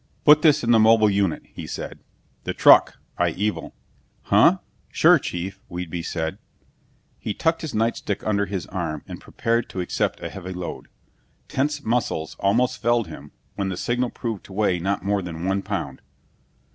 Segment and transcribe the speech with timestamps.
[0.25, 1.99] "Put this in the mobile unit," he said.
[2.43, 3.75] "The truck, I evil."
[4.23, 4.57] "Huh?
[4.89, 6.39] Sure, chief," Whedbee said.
[7.19, 10.87] He tucked his night stick under his arm and prepared to accept a heavy load.
[11.47, 15.61] Tensed muscles almost felled him when the signal proved to weigh not more than one
[15.61, 16.01] pound.